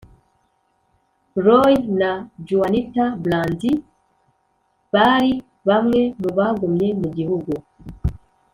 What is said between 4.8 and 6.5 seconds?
bari bamwe mu